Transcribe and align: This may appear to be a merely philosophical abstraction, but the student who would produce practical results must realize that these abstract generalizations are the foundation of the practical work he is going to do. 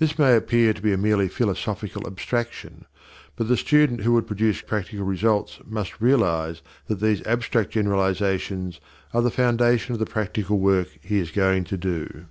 This 0.00 0.18
may 0.18 0.34
appear 0.34 0.72
to 0.72 0.82
be 0.82 0.92
a 0.92 0.98
merely 0.98 1.28
philosophical 1.28 2.04
abstraction, 2.04 2.86
but 3.36 3.46
the 3.46 3.56
student 3.56 4.00
who 4.00 4.12
would 4.14 4.26
produce 4.26 4.62
practical 4.62 5.06
results 5.06 5.60
must 5.64 6.00
realize 6.00 6.60
that 6.88 6.98
these 6.98 7.24
abstract 7.24 7.70
generalizations 7.70 8.80
are 9.14 9.22
the 9.22 9.30
foundation 9.30 9.92
of 9.92 10.00
the 10.00 10.06
practical 10.06 10.58
work 10.58 10.88
he 11.02 11.18
is 11.20 11.30
going 11.30 11.62
to 11.62 11.76
do. 11.76 12.26